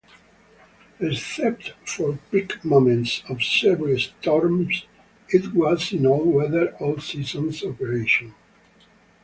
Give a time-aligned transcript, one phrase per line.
[0.99, 4.87] Except for peak moments of severe storms,
[5.29, 8.33] it was an all-weather, all-seasons operation.